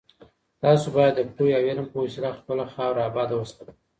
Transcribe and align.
تاسو 0.61 0.85
بايد 0.95 1.13
د 1.17 1.21
پوهي 1.35 1.53
او 1.57 1.63
علم 1.69 1.85
په 1.91 1.97
وسيله 2.03 2.37
خپله 2.39 2.63
خاوره 2.73 3.01
اباده 3.09 3.35
وساتئ. 3.37 3.73